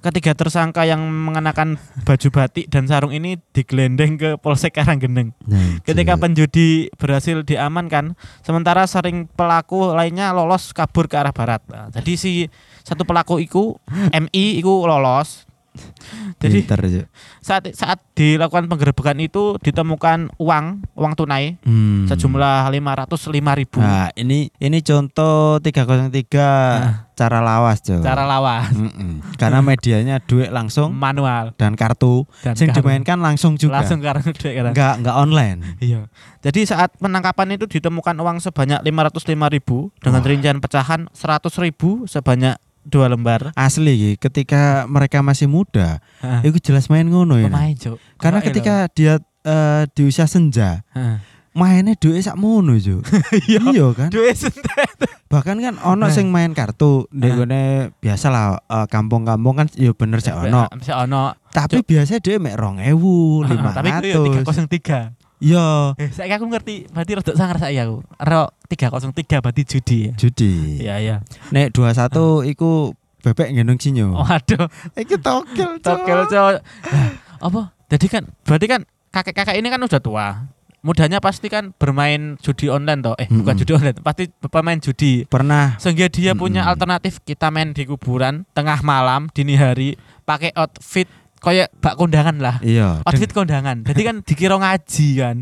Ketiga 0.00 0.32
tersangka 0.32 0.88
yang 0.88 1.04
mengenakan 1.04 1.76
baju 2.08 2.28
batik 2.32 2.72
dan 2.72 2.88
sarung 2.88 3.12
ini 3.12 3.36
digelendeng 3.52 4.16
ke 4.16 4.30
Polsek 4.40 4.80
Karanggeneng. 4.80 5.36
Nah, 5.44 5.76
Ketika 5.84 6.16
penjudi 6.16 6.88
berhasil 6.96 7.44
diamankan, 7.44 8.16
sementara 8.40 8.88
sering 8.88 9.28
pelaku 9.28 9.92
lainnya 9.92 10.32
lolos 10.32 10.72
kabur 10.72 11.04
ke 11.04 11.20
arah 11.20 11.36
barat. 11.36 11.60
Nah, 11.68 11.92
jadi 11.92 12.16
si 12.16 12.48
satu 12.80 13.04
pelaku 13.04 13.44
itu 13.44 13.76
MI 14.08 14.64
itu 14.64 14.72
lolos. 14.88 15.44
Jadi 16.42 16.66
Pinter 16.66 16.80
saat 17.40 17.68
saat 17.72 17.98
dilakukan 18.12 18.66
penggerebekan 18.66 19.16
itu 19.18 19.56
ditemukan 19.58 20.34
uang 20.36 20.64
uang 20.92 21.12
tunai 21.14 21.56
Hmm. 21.62 22.04
sejumlah 22.06 22.66
505 22.68 23.30
ribu 23.54 23.78
Nah, 23.78 24.10
ini 24.14 24.50
ini 24.56 24.78
contoh 24.80 25.60
303 25.60 27.10
cara 27.14 27.38
lawas, 27.38 27.84
Jo. 27.84 28.00
cara 28.00 28.24
lawan 28.24 28.64
Mm-mm. 28.72 29.12
Karena 29.36 29.60
medianya 29.60 30.18
duit 30.18 30.48
langsung 30.48 30.90
manual 30.90 31.52
dan 31.56 31.76
kartu 31.76 32.24
dan 32.40 32.56
kartu. 32.56 32.80
dimainkan 32.80 33.20
langsung 33.20 33.60
juga. 33.60 33.80
langsung 33.80 34.00
karena 34.00 34.24
duit 34.24 34.54
kan. 34.56 34.72
Enggak 34.72 34.94
enggak 35.04 35.16
online. 35.16 35.58
Iya. 35.78 36.08
Jadi 36.40 36.64
saat 36.64 36.96
penangkapan 36.96 37.60
itu 37.60 37.68
ditemukan 37.68 38.16
uang 38.16 38.40
sebanyak 38.40 38.80
505 38.80 39.36
ribu 39.52 39.92
dengan 40.00 40.20
Wah. 40.24 40.28
rincian 40.28 40.58
pecahan 40.58 41.12
100 41.12 41.52
ribu 41.60 42.08
sebanyak 42.08 42.56
dua 42.82 43.08
lembar. 43.08 43.52
Asli 43.54 44.16
ketika 44.16 44.84
mereka 44.86 45.20
masih 45.20 45.46
muda, 45.46 46.00
Heeh. 46.20 46.50
itu 46.50 46.70
jelas 46.70 46.88
main 46.88 47.04
ngono 47.04 47.36
ya. 47.36 47.48
Pemain, 47.48 47.74
Cuk. 47.74 47.98
Karena 48.16 48.40
ketika 48.40 48.88
dia 48.90 49.18
eh, 49.42 49.82
di 49.90 50.02
usia 50.04 50.24
senja, 50.24 50.84
Heeh. 50.92 51.16
mainnya 51.50 51.96
duit 51.96 52.20
sak 52.20 52.36
mono, 52.36 52.74
Cuk. 52.74 53.04
iya 53.50 53.86
kan? 53.92 54.08
Duwe 54.08 54.32
sentet. 54.32 54.96
Bahkan 55.30 55.62
kan 55.62 55.74
ono 55.78 56.06
Nah. 56.06 56.10
sing 56.10 56.26
main 56.28 56.50
kartu, 56.52 57.06
ndek 57.14 57.30
Nah. 57.30 57.36
gone 57.38 57.62
biasa 57.98 58.26
lah 58.28 58.46
eh, 58.58 58.86
kampung-kampung 58.90 59.54
kan 59.54 59.66
ya 59.78 59.94
bener 59.94 60.18
sih 60.18 60.34
ono. 60.34 60.66
Tapi 61.50 61.82
biasanya 61.82 62.18
dia 62.18 62.38
mek 62.38 62.54
2000, 62.58 63.46
Heeh, 63.46 63.72
Tapi 63.74 63.88
itu 63.90 64.08
ya 64.10 64.18
500. 64.42 65.14
303. 65.14 65.19
Iya, 65.40 65.96
Eh, 65.96 66.12
saya 66.12 66.36
aku 66.36 66.44
ngerti, 66.46 66.84
berarti 66.92 67.12
rada 67.16 67.32
sangar 67.32 67.56
saya 67.56 67.88
aku. 67.88 68.04
Ro 68.20 68.52
303 68.68 69.40
berarti 69.40 69.62
judi 69.64 69.98
ya. 70.06 70.12
judi. 70.14 70.52
Iya, 70.78 70.94
iya. 71.00 71.16
Nek 71.48 71.72
21 71.72 72.44
iku 72.46 72.92
bebek 73.20 73.48
ngendong 73.50 73.80
sinyo. 73.80 74.12
Waduh, 74.14 74.68
Iki 74.94 75.16
tokel, 75.16 75.80
tokel. 75.80 76.28
Lah, 76.28 76.60
apa? 77.40 77.72
Jadi 77.88 78.06
kan 78.06 78.28
berarti 78.44 78.66
kan 78.68 78.80
kakek-kakek 79.08 79.56
ini 79.56 79.66
kan 79.66 79.80
udah 79.80 79.98
tua. 79.98 80.28
Mudanya 80.80 81.20
pasti 81.20 81.48
kan 81.48 81.76
bermain 81.76 82.40
judi 82.40 82.68
online 82.68 83.00
toh. 83.00 83.12
Eh, 83.16 83.28
bukan 83.28 83.52
Mm-mm. 83.52 83.60
judi 83.60 83.72
online, 83.74 84.00
pasti 84.00 84.28
pemain 84.44 84.76
judi. 84.76 85.24
Pernah 85.24 85.76
Sehingga 85.76 86.08
dia 86.08 86.32
punya 86.32 86.64
Mm-mm. 86.64 86.72
alternatif 86.72 87.20
kita 87.20 87.48
main 87.48 87.72
di 87.72 87.84
kuburan 87.84 88.48
tengah 88.52 88.80
malam 88.80 89.28
dini 89.32 89.56
hari 89.56 89.96
pakai 90.24 90.56
outfit 90.56 91.04
kayak 91.40 91.72
bak 91.80 91.96
kondangan 91.96 92.36
lah. 92.38 92.56
iya. 92.60 93.00
Outfit 93.02 93.32
kondangan. 93.32 93.82
Jadi 93.82 94.00
kan 94.04 94.16
dikira 94.22 94.60
ngaji 94.60 95.08
kan. 95.16 95.36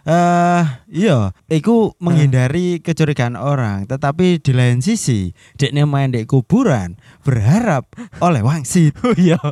Eh 0.00 0.64
iya, 0.88 1.28
iku 1.52 1.92
menghindari 2.00 2.80
kecurigaan 2.80 3.36
orang, 3.36 3.84
tetapi 3.84 4.40
di 4.40 4.56
lain 4.56 4.80
sisi, 4.80 5.28
dekne 5.60 5.84
main 5.84 6.08
di 6.08 6.24
kuburan 6.24 6.96
berharap 7.20 7.84
oleh 8.18 8.40
wangsit. 8.40 8.96
Oh 9.04 9.12
iya. 9.12 9.36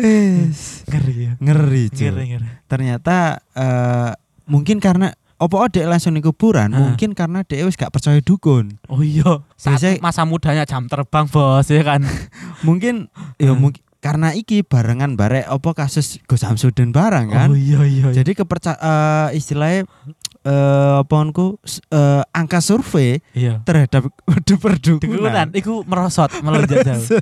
Wis, 0.00 0.88
Ngeri 0.88 1.14
ya. 1.20 1.32
ngeri. 1.36 1.84
Ngeri, 1.92 2.24
ngeri. 2.32 2.48
Ternyata 2.64 3.16
eh 3.52 4.12
mungkin 4.48 4.80
karena 4.80 5.12
opo 5.40 5.64
dek 5.66 5.88
langsung 5.88 6.12
di 6.12 6.20
kuburan, 6.20 6.70
Ah. 6.70 6.78
mungkin 6.84 7.10
karena 7.12 7.40
dek 7.40 7.64
wis 7.64 7.74
gak 7.74 7.90
percaya 7.90 8.20
dukun. 8.20 8.76
Oh 8.86 9.00
iya. 9.00 9.40
Saat 9.56 9.80
Biasanya- 9.80 10.00
masa 10.00 10.22
mudanya 10.22 10.62
jam 10.62 10.84
terbang 10.84 11.24
bos 11.26 11.66
ya 11.66 11.80
kan. 11.80 12.04
Mungkin 12.68 13.08
ya 13.36 13.52
mungkin 13.52 13.80
karena 14.00 14.32
iki 14.32 14.60
barengan 14.60 15.12
barek 15.12 15.48
opo 15.50 15.72
kasus 15.72 16.20
Gus 16.24 16.40
Samsudin 16.40 16.88
barang 16.88 17.28
kan. 17.28 17.48
Oh 17.48 17.56
iya 17.56 17.84
iya. 17.84 18.08
iya. 18.08 18.16
Jadi 18.16 18.32
kepercaya 18.34 18.76
eh, 18.76 19.36
istilahnya 19.36 19.84
eh 20.40 20.94
apa 20.98 21.14
onku, 21.14 21.60
s- 21.60 21.84
eh, 21.86 22.24
angka 22.32 22.60
survei 22.60 23.20
iya. 23.30 23.60
terhadap 23.60 24.08
Dukunan 24.48 24.56
perdukunan. 24.56 25.48
iku 25.52 25.84
merosot 25.84 26.32
melonjak 26.40 26.80
jauh. 26.82 27.20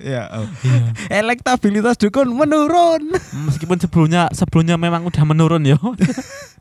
ya, 0.00 0.30
oh. 0.32 0.46
Iya. 0.62 0.94
elektabilitas 1.12 1.98
dukun 1.98 2.30
menurun. 2.30 3.10
Meskipun 3.46 3.78
sebelumnya 3.78 4.30
sebelumnya 4.30 4.74
memang 4.76 5.02
udah 5.02 5.24
menurun 5.24 5.66
ya. 5.66 5.78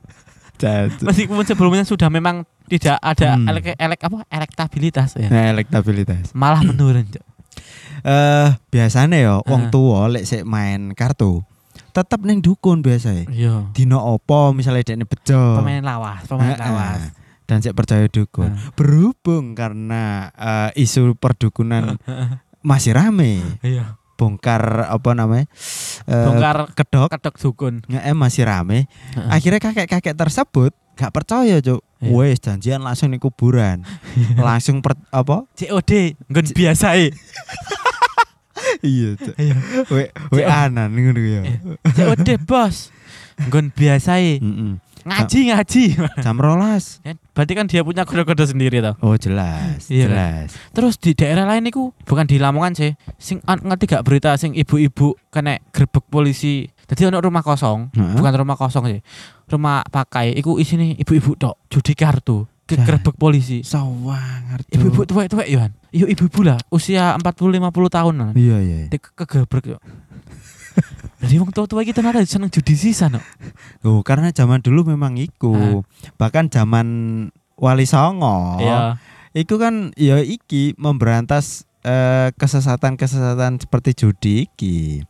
Meskipun 1.02 1.44
sebelumnya 1.44 1.84
sudah 1.84 2.08
memang 2.08 2.44
tidak 2.66 3.00
ada 3.00 3.34
Hmm. 3.34 3.48
elek, 3.48 3.74
elek 3.74 4.00
apa 4.02 4.18
elektabilitas 4.28 5.16
ya. 5.16 5.28
Nah, 5.28 5.50
elektabilitas. 5.50 6.32
Malah 6.34 6.62
menurun. 6.70 7.08
Cok. 7.08 7.26
Eh 8.00 8.50
biasanya 8.70 9.18
ya 9.18 9.34
wong 9.40 9.68
tua 9.70 10.08
lek 10.08 10.24
sik 10.24 10.44
main 10.44 10.94
kartu 10.94 11.44
tetep 11.90 12.22
ning 12.22 12.40
dukun 12.40 12.80
biasa 12.80 13.28
Iya. 13.28 13.74
Dino 13.74 14.00
opo 14.00 14.54
misalnya 14.54 14.86
dekne 14.86 15.04
bejo. 15.04 15.60
Pemain 15.60 15.82
lawas, 15.82 16.24
pemain 16.24 16.54
Heeh. 16.54 16.62
lawas. 16.62 17.02
Dan 17.44 17.60
sik 17.60 17.74
percaya 17.74 18.06
dukun. 18.06 18.54
Ah. 18.54 18.72
Berhubung 18.72 19.52
karena 19.52 20.30
eh, 20.32 20.70
isu 20.80 21.18
perdukunan 21.18 21.98
masih 22.62 22.94
rame, 22.94 23.42
Iya. 23.60 23.98
bongkar 24.16 24.86
apa 24.86 25.12
namanya? 25.12 25.50
Bongkar 26.10 26.58
kedok 26.74 27.08
kedok 27.14 27.36
dukun. 27.38 27.76
nge 27.86 28.02
masih 28.18 28.44
rame. 28.50 28.90
Heeh. 29.14 29.30
Akhirnya 29.30 29.62
kakek-kakek 29.62 30.18
tersebut 30.18 30.74
gak 31.00 31.14
percaya, 31.16 31.62
Cuk. 31.64 31.80
Iya. 32.00 32.12
Wes 32.12 32.40
janjian 32.44 32.82
langsung 32.84 33.12
ning 33.12 33.22
kuburan. 33.22 33.84
langsung 34.48 34.84
per, 34.84 34.98
apa? 35.14 35.48
COD 35.56 36.16
nggon 36.28 36.48
biasa 36.52 36.96
iya, 38.84 39.10
Cuk. 39.16 39.36
Iya. 39.40 39.56
We 39.88 40.12
we 40.34 40.42
anan 40.44 40.92
ngono 40.92 41.22
ya. 41.22 41.42
Iya. 41.46 41.58
COD 41.96 42.30
bos. 42.44 42.92
Nggon 43.48 43.72
biasa. 43.72 44.20
Heeh. 44.20 44.74
Ngaji 45.08 45.40
ngaji. 45.52 45.84
Jam 46.20 46.36
rolas. 46.36 47.00
Ya, 47.02 47.16
Berarti 47.32 47.54
kan 47.56 47.66
dia 47.66 47.82
punya 47.82 48.04
kode-kode 48.04 48.44
sendiri 48.46 48.84
toh. 48.84 48.96
Oh, 49.00 49.16
jelas. 49.16 49.88
Iya, 49.88 50.12
jelas. 50.12 50.50
Terus 50.76 51.00
di 51.00 51.16
daerah 51.16 51.48
lain 51.48 51.64
itu 51.66 51.96
bukan 52.04 52.28
di 52.28 52.36
Lamongan 52.36 52.76
sih. 52.76 52.92
Sing 53.16 53.40
ngerti 53.44 53.88
gak 53.88 54.04
berita 54.04 54.36
sing 54.36 54.52
ibu-ibu 54.52 55.16
kena 55.32 55.56
gerbek 55.72 56.04
polisi. 56.08 56.68
Jadi 56.90 57.06
ono 57.06 57.22
rumah 57.22 57.46
kosong, 57.46 57.94
Heeh. 57.94 58.18
bukan 58.18 58.34
rumah 58.34 58.58
kosong 58.58 58.90
sih. 58.90 59.00
Rumah 59.46 59.86
pakai 59.88 60.34
iku 60.34 60.58
isine 60.58 60.98
ibu-ibu 60.98 61.38
tok 61.38 61.56
judi 61.70 61.94
kartu 61.94 62.50
ke 62.66 62.76
Jan. 62.76 62.86
gerbek 62.86 63.14
polisi. 63.16 63.62
Sawang 63.62 64.50
ngerti. 64.52 64.74
Ibu-ibu 64.74 65.06
tuwek-tuwek 65.06 65.48
Yohan. 65.48 65.72
Iya 65.90 66.06
ibu-ibu 66.06 66.42
lah, 66.44 66.58
usia 66.70 67.14
40 67.18 67.62
50 67.62 67.90
tahun. 67.90 68.14
Iya, 68.34 68.58
iya. 68.62 68.78
Di 68.90 68.98
ke 68.98 69.10
kegebrek 69.16 69.66
yo. 69.70 69.78
Jadi 71.20 71.36
wong 71.36 71.52
tua-tua 71.52 71.84
iki 71.84 71.92
ternyata 71.92 72.24
seneng 72.24 72.48
judi 72.48 72.80
sisan 72.80 73.20
no. 73.20 73.22
Oh, 73.84 74.00
karena 74.08 74.32
zaman 74.32 74.64
dulu 74.64 74.88
memang 74.88 75.20
iku. 75.20 75.84
Bahkan 76.16 76.48
zaman 76.48 76.88
Wali 77.60 77.84
Songo. 77.84 78.56
Iya. 78.64 78.96
Iku 79.36 79.60
kan 79.60 79.92
ya 80.00 80.24
iki 80.24 80.74
memberantas 80.80 81.68
eh, 81.84 82.32
kesesatan-kesesatan 82.40 83.60
seperti 83.60 83.92
judi 84.00 84.48
iki. 84.48 85.04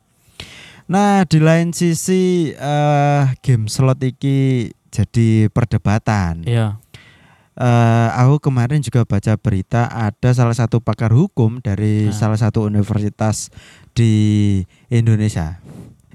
Nah, 0.90 1.22
di 1.30 1.38
lain 1.38 1.70
sisi 1.78 2.50
eh, 2.50 3.24
game 3.46 3.70
slot 3.70 4.02
iki 4.02 4.74
jadi 4.90 5.54
perdebatan. 5.54 6.42
Iya. 6.50 6.82
Eh, 7.60 8.10
aku 8.18 8.50
kemarin 8.50 8.82
juga 8.82 9.06
baca 9.06 9.38
berita 9.38 9.86
ada 9.86 10.32
salah 10.34 10.56
satu 10.58 10.82
pakar 10.82 11.14
hukum 11.14 11.62
dari 11.62 12.10
Ah. 12.10 12.16
salah 12.16 12.40
satu 12.40 12.66
universitas 12.66 13.54
di 13.94 14.64
Indonesia. 14.90 15.60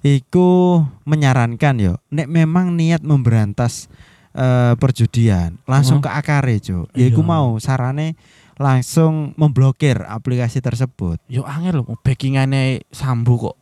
Iku 0.05 0.85
menyarankan 1.03 1.81
yo, 1.81 1.97
nek 2.13 2.29
memang 2.29 2.77
niat 2.77 3.01
memberantas 3.01 3.89
eh, 4.35 4.75
perjudian, 4.77 5.63
langsung 5.65 5.99
Oh. 5.99 6.05
ke 6.05 6.11
akare, 6.11 6.59
Jo. 6.59 6.91
Ya 6.93 7.07
iku 7.07 7.23
Iya. 7.23 7.31
mau 7.31 7.55
sarane 7.57 8.19
langsung 8.55 9.31
memblokir 9.35 10.03
aplikasi 10.03 10.59
tersebut. 10.59 11.23
Yo 11.25 11.47
angel 11.47 11.81
lho 11.81 11.95
backingane 12.03 12.83
sambu 12.91 13.39
kok. 13.41 13.57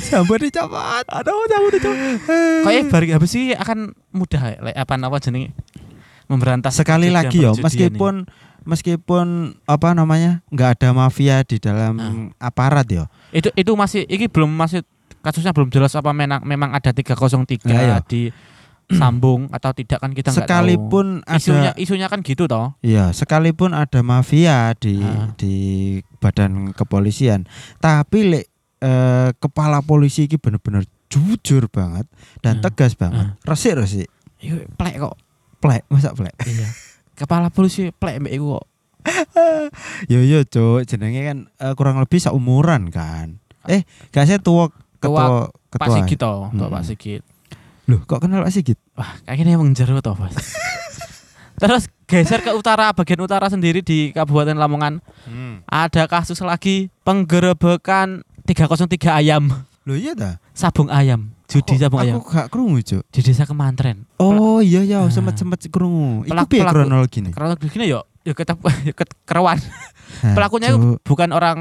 Sampai 0.00 0.38
dicopot. 0.40 1.04
Aduh, 1.06 1.44
sambu 1.46 1.68
dicopot. 1.68 2.14
Kayak 2.64 2.88
bari 2.88 3.06
habis 3.10 3.30
sih 3.30 3.52
akan 3.52 3.90
mudah 4.10 4.40
ya, 4.40 4.58
lek 4.64 4.74
apa 4.74 4.94
apa 4.96 5.16
jenenge 5.18 5.50
memberantas 6.26 6.74
Sekali 6.74 7.10
lagi 7.10 7.42
yo, 7.42 7.52
meskipun 7.54 8.22
meskipun 8.64 9.26
apa 9.64 9.92
namanya 9.92 10.40
nggak 10.48 10.70
ada 10.76 10.88
mafia 10.90 11.42
di 11.42 11.56
dalam 11.56 11.94
Ah. 11.96 12.12
aparat 12.44 12.86
ini. 12.86 13.06
itu 13.30 13.50
itu 13.52 13.72
masih 13.72 14.02
ini 14.04 14.26
belum 14.26 14.48
masih 14.48 14.82
kasusnya 15.18 15.50
belum 15.50 15.68
jelas 15.68 15.92
apa 15.92 16.10
memang 16.10 16.40
memang 16.42 16.70
ada 16.70 16.90
303 16.90 17.66
Iya, 17.66 17.80
iya. 17.80 17.98
di 18.00 18.30
sambung 18.88 19.52
atau 19.52 19.70
tidak 19.70 20.00
kan 20.00 20.10
kita 20.10 20.32
nggak 20.32 20.38
tahu. 20.40 20.48
sekalipun 20.48 21.06
isunya 21.28 21.70
ada 21.70 21.76
isunya 21.76 22.06
kan 22.08 22.20
gitu 22.22 22.48
toh. 22.48 22.72
Iya, 22.80 23.12
sekalipun 23.12 23.76
ada 23.76 24.00
mafia 24.00 24.72
di 24.74 24.96
Ah. 24.98 25.28
di 25.34 25.54
badan 26.16 26.72
kepolisian, 26.72 27.44
tapi 27.76 28.18
lek 28.26 28.46
eh, 28.78 29.34
kepala 29.34 29.82
polisi 29.82 30.24
ini 30.24 30.38
bener-bener 30.38 30.86
jujur 31.08 31.66
banget 31.66 32.06
dan 32.40 32.58
Ah. 32.58 32.62
tegas 32.64 32.94
banget. 32.94 33.34
Resik 33.42 33.74
resik. 33.74 34.08
Iya, 34.38 34.70
plek 34.70 34.96
kok. 34.98 35.18
Plek, 35.58 35.82
masa 35.88 36.14
plek? 36.14 36.32
Iya. 36.40 36.70
Kepala 37.18 37.50
polisi 37.50 37.90
plek 37.90 38.22
mbek 38.22 38.32
iku 38.32 38.46
kok. 38.56 38.66
Yo 40.12 40.20
yo, 40.22 40.44
Cuk, 40.44 40.86
jenenge 40.86 41.20
kan 41.24 41.38
eh, 41.50 41.72
kurang 41.74 41.98
lebih 41.98 42.18
seumuran 42.18 42.88
kan. 42.88 43.42
Eh, 43.66 43.82
gak 44.08 44.24
saya 44.24 44.38
tua 44.38 44.70
ketua 44.98 45.50
Pak 45.68 45.76
ketua. 45.76 45.94
Sigit 46.00 46.18
toh, 46.18 46.48
Tua 46.48 46.66
Mm-mm. 46.66 46.72
Pak 46.72 46.82
Sigit. 46.84 47.22
Loh, 47.88 48.00
kok 48.04 48.20
kenal 48.20 48.44
Pak 48.44 48.52
Sigit? 48.52 48.78
Wah, 48.94 49.18
kayaknya 49.24 49.56
emang 49.56 49.72
jero 49.72 49.98
toh, 49.98 50.14
Bos. 50.14 50.32
Terus 51.60 51.90
geser 52.06 52.38
ke 52.38 52.54
utara, 52.54 52.94
bagian 52.94 53.18
utara 53.18 53.50
sendiri 53.50 53.82
di 53.82 54.14
Kabupaten 54.14 54.54
Lamongan 54.54 55.02
ada 55.66 56.06
kasus 56.06 56.38
lagi 56.38 56.86
penggerebekan 57.02 58.22
303 58.46 59.18
ayam, 59.18 59.50
Loh 59.82 59.98
iya 59.98 60.14
dah. 60.14 60.38
sabung 60.54 60.86
ayam, 60.86 61.34
judi 61.48 61.74
sabung 61.74 61.98
ayam 61.98 62.20
Aku 62.20 62.28
gak 62.28 62.46
krungu, 62.48 62.76
Cuk. 62.78 63.02
di 63.08 63.20
desa 63.20 63.42
Kemantren. 63.42 64.04
Oh 64.16 64.60
iya 64.60 64.84
ya, 64.84 65.00
Ah. 65.00 65.08
krungu. 65.66 66.22
Iku 66.22 66.30
Pelaku- 66.30 66.50
piye 66.50 66.60
pelaku- 66.60 66.76
kronologi 66.78 67.18
nih? 67.20 67.32
Begini 67.56 67.84
yo, 67.88 68.00
ya 68.20 68.32
ketep 68.32 68.58
ya 68.84 68.92
ket- 68.92 69.16
kerewan. 69.24 69.56
Pelakunya 70.08 70.72
itu 70.72 70.96
bukan 71.02 71.28
orang 71.30 71.58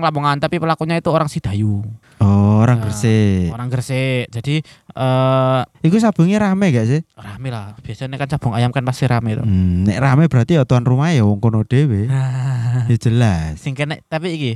Lamongan 0.00 0.36
tapi 0.36 0.56
pelakunya 0.56 0.96
itu 0.96 1.08
orang 1.08 1.28
Sidayu. 1.28 1.84
oh, 2.18 2.54
orang 2.58 2.78
Ah, 2.78 2.84
Gresik. 2.84 3.48
Orang 3.48 3.68
Gresik. 3.68 4.26
Jadi 4.28 4.58
eh 4.92 5.60
Iku 5.80 5.96
sabungnya 5.96 6.42
rame 6.42 6.68
gak 6.68 6.86
sih? 6.86 7.00
rame 7.14 7.48
lah. 7.48 7.78
Biasanya 7.78 8.16
kan 8.16 8.28
cabung 8.28 8.52
ayam 8.52 8.68
kan 8.68 8.82
pasti 8.82 9.04
rame 9.04 9.34
tuh. 9.34 9.42
Hmm, 9.42 9.84
nek 9.84 9.96
rame 9.96 10.26
berarti 10.26 10.54
ya 10.54 10.64
tuan 10.64 10.82
rumah 10.82 11.08
ya 11.08 11.22
wong 11.22 11.38
kono 11.38 11.62
dhewe. 11.62 12.06
Nah, 12.06 12.84
Ya 12.84 12.96
jelas. 12.96 13.56
sing 13.56 13.72
kena 13.72 13.96
tapi 14.04 14.34
iki 14.34 14.52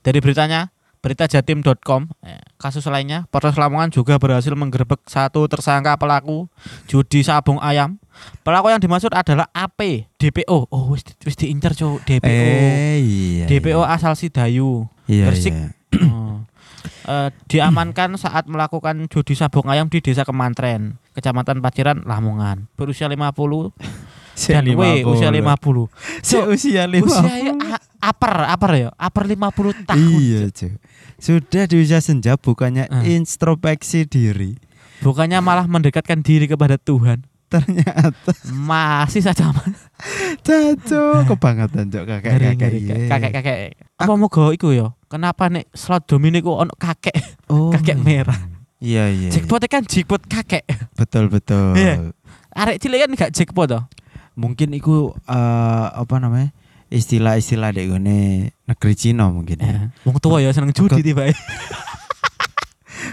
dari 0.00 0.18
beritanya 0.18 0.74
beritajatim.com 0.98 2.10
eh, 2.22 2.42
kasus 2.56 2.84
lainnya 2.86 3.26
Polres 3.30 3.54
Lamongan 3.54 3.90
juga 3.90 4.18
berhasil 4.18 4.50
menggerebek 4.52 5.02
satu 5.06 5.46
tersangka 5.46 5.94
pelaku 5.96 6.46
judi 6.86 7.22
sabung 7.22 7.58
ayam 7.58 7.96
pelaku 8.42 8.70
yang 8.70 8.82
dimaksud 8.82 9.14
adalah 9.14 9.46
AP 9.54 10.10
DPO 10.18 10.68
oh 10.68 10.84
wis 10.90 11.06
wis 11.22 11.38
diincer 11.38 11.74
cuk 11.74 12.02
DPO 12.02 12.26
Eh, 12.28 12.98
iya. 12.98 13.44
DPO 13.46 13.82
iya. 13.82 13.94
asal 13.94 14.18
Sidayu 14.18 14.86
Iya, 15.08 15.32
Gresik. 15.32 15.54
iya. 15.54 15.68
Oh. 16.04 16.42
Eh, 17.08 17.32
diamankan 17.48 18.20
saat 18.20 18.44
melakukan 18.44 19.08
judi 19.08 19.32
sabung 19.32 19.64
ayam 19.72 19.88
di 19.88 20.04
Desa 20.04 20.28
Kemantren, 20.28 21.00
Kecamatan 21.16 21.64
Paciran, 21.64 22.04
Lamongan. 22.04 22.68
Berusia 22.76 23.08
50 23.08 23.72
Sik 24.38 24.52
dan 24.54 24.64
W 24.76 25.02
50. 25.02 25.16
usia 25.16 25.28
50. 25.32 25.88
Sik 26.28 26.44
usia 26.52 26.84
50. 26.84 27.08
Usia 27.08 27.34
ya, 27.48 27.54
upper, 27.98 28.34
upper 28.46 28.72
ya, 28.74 28.88
upper 28.94 29.24
50 29.26 29.84
tahun. 29.84 30.18
Iya, 30.18 30.42
Cuk. 30.48 30.72
Sudah 31.18 31.64
di 31.64 31.76
usia 31.78 31.98
senja 31.98 32.34
bukannya 32.34 32.86
Eh. 32.88 33.14
introspeksi 33.14 34.06
diri. 34.06 34.54
Bukannya 34.98 35.38
malah 35.38 35.64
mendekatkan 35.64 36.22
diri 36.22 36.46
kepada 36.46 36.74
Tuhan. 36.76 37.22
Ternyata 37.48 38.36
Masih 38.52 39.24
saja 39.24 39.48
caco 40.44 41.02
kebangetan 41.26 41.88
Cuk 41.88 42.04
kakek-kakek. 42.04 42.70
iya. 42.76 42.94
kakek-kakek. 43.08 43.58
Apa 43.96 44.12
moga 44.14 44.52
iku 44.52 44.70
ya? 44.70 44.92
Kenapa 45.08 45.48
nek 45.48 45.66
slot 45.72 46.04
domino 46.04 46.36
iku 46.36 46.52
ono 46.54 46.72
kakek, 46.74 47.16
Oh. 47.48 47.72
kakek 47.72 47.96
merah. 47.98 48.36
Iya, 48.78 49.10
iya. 49.10 49.30
Jackpot 49.32 49.64
kan 49.66 49.82
jackpot 49.82 50.22
kakek. 50.22 50.62
Betul, 50.94 51.32
betul. 51.32 51.74
Iya. 51.74 52.12
Arek 52.52 52.78
cilik 52.78 52.98
kan 53.00 53.10
gak 53.16 53.32
jackpot 53.32 53.66
toh. 53.66 53.82
Mungkin 54.38 54.70
iku 54.70 55.16
eh, 55.26 55.86
apa 55.90 56.14
namanya? 56.20 56.54
Istilah-istilah 56.88 57.70
dek 57.70 57.86
gone 57.88 58.18
negeri 58.64 58.94
Cina 58.96 59.28
mungkin 59.28 59.60
ya. 59.60 59.68
Ya. 59.68 59.80
Wong 60.08 60.16
tua 60.18 60.40
ya 60.40 60.48
seneng 60.52 60.72
judi 60.72 61.04
tiba. 61.04 61.28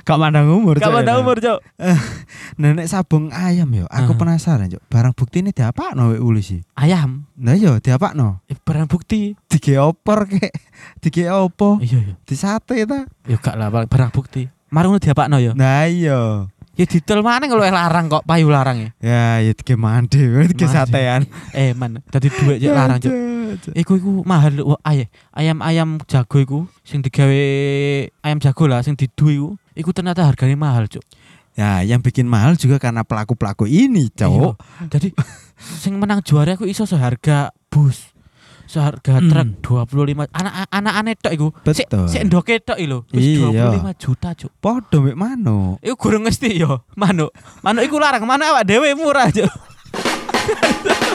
Gak 0.07 0.17
mandang 0.21 0.47
umur. 0.47 0.79
Ada 0.79 1.03
ya. 1.03 1.19
umur, 1.19 1.37
Cok. 1.43 1.59
Nenek 2.61 2.87
sabung 2.87 3.35
ayam 3.35 3.67
yo. 3.75 3.83
Aku 3.91 4.15
penasaran 4.15 4.71
yo. 4.71 4.79
Barang 4.87 5.11
bukti 5.11 5.43
ini 5.43 5.51
diapakno 5.51 6.15
wek 6.15 6.23
ulisi? 6.23 6.63
Ayam, 6.79 7.27
Nah 7.35 7.51
yo 7.59 7.83
diapakno? 7.83 8.39
eh, 8.47 8.55
barang 8.55 8.87
bukti. 8.87 9.35
Dige 9.51 9.75
opor 9.75 10.23
kek. 10.31 10.55
Dige 11.03 11.27
opo? 11.27 11.83
Iya, 11.83 11.99
iya. 11.99 12.15
Di 12.23 12.35
sate 12.39 12.79
ta? 12.87 13.03
Ya 13.27 13.35
gak 13.35 13.59
lah 13.59 13.67
barang 13.67 14.11
bukti. 14.15 14.47
Mari 14.71 14.87
ngono 14.87 15.03
diapakno 15.03 15.35
ya. 15.43 15.51
Nah 15.51 15.83
iya. 15.83 16.47
Ya 16.75 16.83
didol 16.83 17.23
mana 17.23 17.47
kalau 17.47 17.63
larang 17.63 18.07
kok 18.07 18.23
payu 18.23 18.47
larang 18.51 18.79
ya. 18.79 18.89
Ya 18.99 19.51
ya 19.51 19.75
mandi, 19.75 20.19
dige 20.19 20.63
Mandi. 20.63 20.65
satean. 20.67 21.21
Eh 21.55 21.71
man, 21.71 22.03
dadi 22.11 22.27
duit 22.31 22.59
ya 22.59 22.71
larang 22.75 22.99
cok. 22.99 23.11
Iku 23.75 23.91
iku 23.97 24.11
mahal 24.23 24.57
Wah, 24.61 24.79
ay, 24.83 25.07
ayam-ayam 25.31 25.99
jago 26.05 26.37
iku 26.37 26.59
sing 26.81 26.99
digawe 27.01 27.41
ayam 28.21 28.39
jago 28.39 28.63
lah 28.65 28.81
sing 28.81 28.95
didu 28.95 29.27
iku. 29.27 29.49
Iku 29.75 29.89
ternyata 29.91 30.23
harganya 30.23 30.55
mahal 30.55 30.87
cok. 30.87 31.03
Ya, 31.55 31.79
yang 31.87 32.03
bikin 32.03 32.27
mahal 32.27 32.59
juga 32.59 32.75
karena 32.77 33.07
pelaku-pelaku 33.07 33.63
ini, 33.63 34.11
Iya. 34.11 34.27
cowok. 34.27 34.53
Jadi 34.91 35.15
sing 35.83 35.95
menang 35.95 36.19
juara 36.19 36.59
iku 36.59 36.67
iso 36.67 36.83
seharga 36.83 37.55
bus. 37.71 38.11
Seharga 38.65 39.21
Hmm. 39.21 39.61
truk 39.61 39.87
25 39.93 40.25
anak 40.33 40.65
anak 40.73 40.93
aneh 40.97 41.13
tok 41.15 41.31
iku. 41.31 41.47
Sik 41.69 41.85
sik 42.09 42.25
ndoke 42.25 42.59
tok 42.59 42.81
lho. 42.81 43.05
Wis 43.13 43.39
Iya. 43.39 43.71
25 43.71 43.93
juta 43.95 44.33
cok. 44.35 44.51
Podo 44.57 44.97
mek 45.05 45.15
mano. 45.15 45.77
Iku 45.79 45.95
gurung 45.95 46.25
mesti 46.25 46.49
yo 46.59 46.83
manuk. 46.97 47.29
Manuk 47.61 47.85
iku 47.87 48.01
larang, 48.01 48.25
manuk 48.25 48.51
awak 48.51 48.65
dhewe 48.67 48.91
murah 48.97 49.29
cok. 49.31 49.47